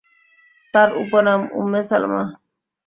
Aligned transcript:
তাঁর 0.73 0.89
উপনাম 1.03 1.41
উম্মে 1.53 1.81
সালামা। 1.89 2.23